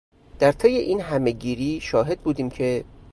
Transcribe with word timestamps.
در 0.39 0.51
طی 0.51 0.67
این 0.67 1.01
همهگیری 1.01 1.79
شاهد 1.81 2.19
بودیم 2.21 2.49
که 2.49 2.85